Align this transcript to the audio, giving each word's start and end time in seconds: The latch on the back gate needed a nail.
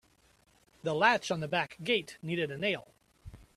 The 0.81 0.95
latch 0.95 1.29
on 1.29 1.41
the 1.41 1.47
back 1.47 1.77
gate 1.83 2.17
needed 2.23 2.49
a 2.49 2.57
nail. 2.57 2.87